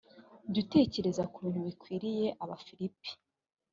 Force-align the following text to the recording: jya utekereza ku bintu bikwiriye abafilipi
jya 0.51 0.59
utekereza 0.63 1.23
ku 1.31 1.37
bintu 1.43 1.59
bikwiriye 1.67 2.27
abafilipi 2.43 3.11